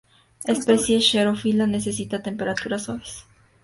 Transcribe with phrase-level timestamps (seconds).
[0.45, 3.27] Especie xerófila, necesita temperaturas suaves.